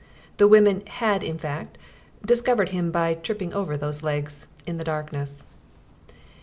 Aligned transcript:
The 0.37 0.47
women 0.47 0.81
had, 0.87 1.21
in 1.21 1.37
fact, 1.37 1.77
discovered 2.25 2.69
him 2.69 2.89
by 2.89 3.13
tripping 3.13 3.53
over 3.53 3.77
those 3.77 4.01
legs 4.01 4.47
in 4.65 4.77
the 4.79 4.83
darkness. 4.83 5.43